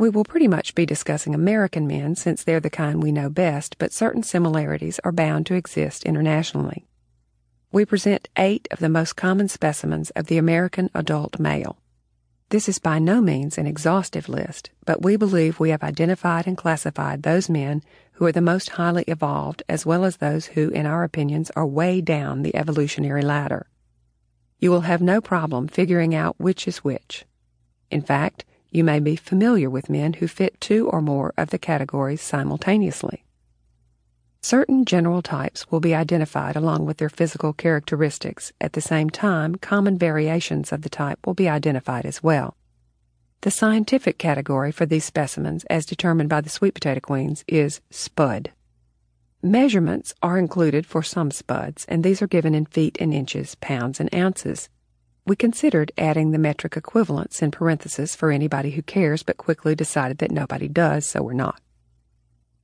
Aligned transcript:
We 0.00 0.08
will 0.08 0.24
pretty 0.24 0.48
much 0.48 0.74
be 0.74 0.86
discussing 0.86 1.34
American 1.34 1.86
men 1.86 2.16
since 2.16 2.42
they're 2.42 2.58
the 2.58 2.70
kind 2.70 3.02
we 3.02 3.12
know 3.12 3.28
best, 3.28 3.76
but 3.76 3.92
certain 3.92 4.22
similarities 4.22 4.98
are 5.04 5.12
bound 5.12 5.44
to 5.44 5.54
exist 5.54 6.06
internationally. 6.06 6.86
We 7.70 7.84
present 7.84 8.30
eight 8.38 8.66
of 8.70 8.78
the 8.78 8.88
most 8.88 9.14
common 9.14 9.48
specimens 9.48 10.08
of 10.16 10.28
the 10.28 10.38
American 10.38 10.88
adult 10.94 11.38
male. 11.38 11.76
This 12.48 12.66
is 12.66 12.78
by 12.78 12.98
no 12.98 13.20
means 13.20 13.58
an 13.58 13.66
exhaustive 13.66 14.26
list, 14.26 14.70
but 14.86 15.02
we 15.02 15.16
believe 15.16 15.60
we 15.60 15.68
have 15.68 15.82
identified 15.82 16.46
and 16.46 16.56
classified 16.56 17.22
those 17.22 17.50
men 17.50 17.82
who 18.12 18.24
are 18.24 18.32
the 18.32 18.40
most 18.40 18.70
highly 18.70 19.02
evolved 19.02 19.62
as 19.68 19.84
well 19.84 20.06
as 20.06 20.16
those 20.16 20.46
who, 20.46 20.70
in 20.70 20.86
our 20.86 21.04
opinions, 21.04 21.50
are 21.54 21.66
way 21.66 22.00
down 22.00 22.40
the 22.40 22.56
evolutionary 22.56 23.20
ladder. 23.20 23.66
You 24.60 24.70
will 24.70 24.80
have 24.80 25.02
no 25.02 25.20
problem 25.20 25.68
figuring 25.68 26.14
out 26.14 26.40
which 26.40 26.66
is 26.66 26.78
which. 26.78 27.26
In 27.90 28.00
fact, 28.00 28.46
you 28.70 28.84
may 28.84 29.00
be 29.00 29.16
familiar 29.16 29.68
with 29.68 29.90
men 29.90 30.14
who 30.14 30.28
fit 30.28 30.60
two 30.60 30.88
or 30.88 31.00
more 31.00 31.34
of 31.36 31.50
the 31.50 31.58
categories 31.58 32.20
simultaneously. 32.20 33.24
Certain 34.42 34.84
general 34.84 35.20
types 35.20 35.70
will 35.70 35.80
be 35.80 35.94
identified 35.94 36.56
along 36.56 36.86
with 36.86 36.96
their 36.96 37.10
physical 37.10 37.52
characteristics. 37.52 38.52
At 38.60 38.72
the 38.72 38.80
same 38.80 39.10
time, 39.10 39.56
common 39.56 39.98
variations 39.98 40.72
of 40.72 40.82
the 40.82 40.88
type 40.88 41.26
will 41.26 41.34
be 41.34 41.48
identified 41.48 42.06
as 42.06 42.22
well. 42.22 42.56
The 43.42 43.50
scientific 43.50 44.18
category 44.18 44.72
for 44.72 44.86
these 44.86 45.04
specimens, 45.04 45.64
as 45.64 45.84
determined 45.84 46.30
by 46.30 46.40
the 46.40 46.50
sweet 46.50 46.74
potato 46.74 47.00
queens, 47.00 47.44
is 47.48 47.80
spud. 47.90 48.52
Measurements 49.42 50.14
are 50.22 50.38
included 50.38 50.84
for 50.84 51.02
some 51.02 51.30
spuds, 51.30 51.86
and 51.86 52.04
these 52.04 52.20
are 52.20 52.26
given 52.26 52.54
in 52.54 52.66
feet 52.66 52.98
and 53.00 53.14
inches, 53.14 53.54
pounds 53.56 53.98
and 53.98 54.14
ounces. 54.14 54.68
We 55.30 55.36
considered 55.36 55.92
adding 55.96 56.32
the 56.32 56.38
metric 56.38 56.76
equivalents 56.76 57.40
in 57.40 57.52
parentheses 57.52 58.16
for 58.16 58.32
anybody 58.32 58.72
who 58.72 58.82
cares, 58.82 59.22
but 59.22 59.36
quickly 59.36 59.76
decided 59.76 60.18
that 60.18 60.32
nobody 60.32 60.66
does, 60.66 61.06
so 61.06 61.22
we're 61.22 61.34
not. 61.34 61.60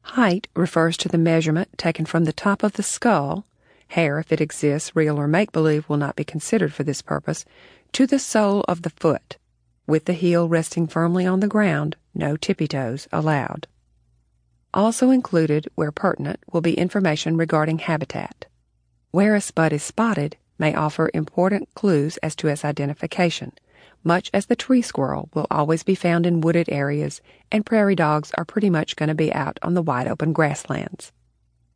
Height 0.00 0.48
refers 0.56 0.96
to 0.96 1.08
the 1.08 1.16
measurement 1.16 1.78
taken 1.78 2.06
from 2.06 2.24
the 2.24 2.32
top 2.32 2.64
of 2.64 2.72
the 2.72 2.82
skull, 2.82 3.46
hair, 3.86 4.18
if 4.18 4.32
it 4.32 4.40
exists, 4.40 4.96
real 4.96 5.16
or 5.16 5.28
make 5.28 5.52
believe, 5.52 5.88
will 5.88 5.96
not 5.96 6.16
be 6.16 6.24
considered 6.24 6.74
for 6.74 6.82
this 6.82 7.02
purpose, 7.02 7.44
to 7.92 8.04
the 8.04 8.18
sole 8.18 8.64
of 8.66 8.82
the 8.82 8.90
foot, 8.90 9.36
with 9.86 10.06
the 10.06 10.12
heel 10.12 10.48
resting 10.48 10.88
firmly 10.88 11.24
on 11.24 11.38
the 11.38 11.46
ground, 11.46 11.94
no 12.16 12.36
tippy 12.36 12.66
toes 12.66 13.06
allowed. 13.12 13.68
Also 14.74 15.10
included, 15.10 15.68
where 15.76 15.92
pertinent, 15.92 16.40
will 16.52 16.62
be 16.62 16.74
information 16.74 17.36
regarding 17.36 17.78
habitat. 17.78 18.46
Where 19.12 19.36
a 19.36 19.40
spud 19.40 19.72
is 19.72 19.84
spotted, 19.84 20.36
may 20.58 20.74
offer 20.74 21.10
important 21.12 21.74
clues 21.74 22.16
as 22.18 22.34
to 22.36 22.48
its 22.48 22.64
identification, 22.64 23.52
much 24.02 24.30
as 24.32 24.46
the 24.46 24.56
tree 24.56 24.82
squirrel 24.82 25.28
will 25.34 25.46
always 25.50 25.82
be 25.82 25.94
found 25.94 26.26
in 26.26 26.40
wooded 26.40 26.68
areas 26.70 27.20
and 27.50 27.66
prairie 27.66 27.96
dogs 27.96 28.30
are 28.38 28.44
pretty 28.44 28.70
much 28.70 28.96
going 28.96 29.08
to 29.08 29.14
be 29.14 29.32
out 29.32 29.58
on 29.62 29.74
the 29.74 29.82
wide 29.82 30.06
open 30.06 30.32
grasslands. 30.32 31.12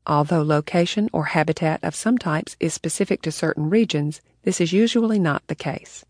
Although 0.07 0.43
location 0.43 1.11
or 1.13 1.25
habitat 1.27 1.83
of 1.83 1.95
some 1.95 2.19
types 2.19 2.57
is 2.59 2.73
specific 2.73 3.21
to 3.23 3.33
certain 3.33 3.69
regions, 3.69 4.21
this 4.43 4.61
is 4.61 4.73
usually 4.73 5.19
not 5.19 5.47
the 5.47 5.55
case. 5.55 6.05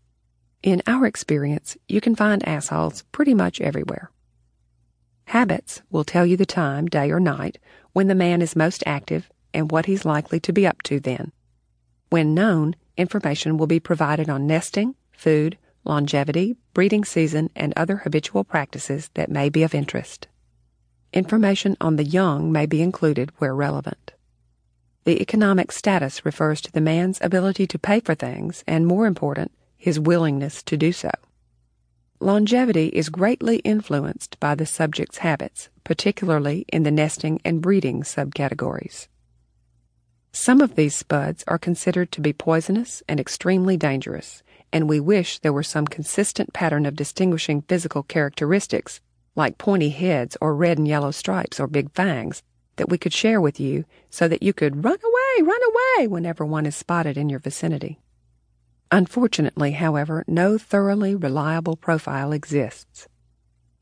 In 0.63 0.81
our 0.87 1.05
experience, 1.05 1.75
you 1.87 1.99
can 1.99 2.15
find 2.15 2.47
assholes 2.47 3.03
pretty 3.11 3.33
much 3.33 3.59
everywhere. 3.59 4.11
Habits 5.25 5.81
will 5.89 6.03
tell 6.03 6.25
you 6.25 6.37
the 6.37 6.45
time, 6.45 6.85
day 6.85 7.09
or 7.09 7.19
night, 7.19 7.57
when 7.93 8.07
the 8.07 8.15
man 8.15 8.41
is 8.41 8.55
most 8.55 8.83
active 8.85 9.29
and 9.53 9.71
what 9.71 9.87
he's 9.87 10.05
likely 10.05 10.39
to 10.39 10.53
be 10.53 10.67
up 10.67 10.81
to 10.83 10.99
then. 10.99 11.31
When 12.11 12.33
known, 12.33 12.75
information 12.97 13.55
will 13.55 13.67
be 13.67 13.79
provided 13.79 14.29
on 14.29 14.45
nesting, 14.45 14.95
food, 15.13 15.57
longevity, 15.85 16.57
breeding 16.73 17.05
season, 17.05 17.49
and 17.55 17.71
other 17.77 17.95
habitual 18.03 18.43
practices 18.43 19.09
that 19.13 19.31
may 19.31 19.47
be 19.47 19.63
of 19.63 19.73
interest. 19.73 20.27
Information 21.13 21.77
on 21.79 21.95
the 21.95 22.03
young 22.03 22.51
may 22.51 22.65
be 22.65 22.81
included 22.81 23.31
where 23.37 23.55
relevant. 23.55 24.11
The 25.05 25.21
economic 25.21 25.71
status 25.71 26.25
refers 26.25 26.59
to 26.61 26.71
the 26.73 26.81
man's 26.81 27.21
ability 27.21 27.65
to 27.67 27.79
pay 27.79 28.01
for 28.01 28.13
things, 28.13 28.65
and 28.67 28.85
more 28.85 29.05
important, 29.05 29.53
his 29.77 29.97
willingness 29.97 30.61
to 30.63 30.75
do 30.75 30.91
so. 30.91 31.11
Longevity 32.19 32.87
is 32.87 33.07
greatly 33.07 33.59
influenced 33.59 34.37
by 34.41 34.55
the 34.55 34.65
subject's 34.65 35.19
habits, 35.19 35.69
particularly 35.85 36.65
in 36.67 36.83
the 36.83 36.91
nesting 36.91 37.39
and 37.45 37.61
breeding 37.61 38.03
subcategories. 38.03 39.07
Some 40.33 40.61
of 40.61 40.75
these 40.75 40.95
spuds 40.95 41.43
are 41.47 41.57
considered 41.57 42.11
to 42.13 42.21
be 42.21 42.31
poisonous 42.31 43.03
and 43.07 43.19
extremely 43.19 43.75
dangerous, 43.75 44.43
and 44.71 44.87
we 44.87 44.99
wish 44.99 45.39
there 45.39 45.51
were 45.51 45.61
some 45.61 45.85
consistent 45.85 46.53
pattern 46.53 46.85
of 46.85 46.95
distinguishing 46.95 47.63
physical 47.63 48.03
characteristics, 48.03 49.01
like 49.35 49.57
pointy 49.57 49.89
heads 49.89 50.37
or 50.39 50.55
red 50.55 50.77
and 50.77 50.87
yellow 50.87 51.11
stripes 51.11 51.59
or 51.59 51.67
big 51.67 51.91
fangs, 51.91 52.43
that 52.77 52.87
we 52.87 52.97
could 52.97 53.11
share 53.11 53.41
with 53.41 53.59
you 53.59 53.83
so 54.09 54.29
that 54.29 54.41
you 54.41 54.53
could 54.53 54.85
run 54.85 54.97
away, 55.03 55.45
run 55.45 55.59
away 55.63 56.07
whenever 56.07 56.45
one 56.45 56.65
is 56.65 56.77
spotted 56.77 57.17
in 57.17 57.29
your 57.29 57.39
vicinity. 57.39 57.99
Unfortunately, 58.89 59.71
however, 59.71 60.23
no 60.27 60.57
thoroughly 60.57 61.13
reliable 61.13 61.75
profile 61.75 62.31
exists. 62.31 63.07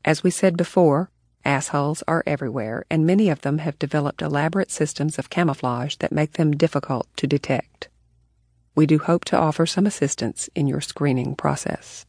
As 0.04 0.24
we 0.24 0.30
said 0.30 0.56
before, 0.56 1.10
Assholes 1.44 2.02
are 2.06 2.22
everywhere, 2.26 2.84
and 2.90 3.06
many 3.06 3.30
of 3.30 3.40
them 3.40 3.58
have 3.58 3.78
developed 3.78 4.22
elaborate 4.22 4.70
systems 4.70 5.18
of 5.18 5.30
camouflage 5.30 5.96
that 5.96 6.12
make 6.12 6.34
them 6.34 6.52
difficult 6.52 7.08
to 7.16 7.26
detect. 7.26 7.88
We 8.74 8.86
do 8.86 8.98
hope 8.98 9.24
to 9.26 9.38
offer 9.38 9.66
some 9.66 9.86
assistance 9.86 10.48
in 10.54 10.66
your 10.66 10.80
screening 10.80 11.34
process. 11.34 12.06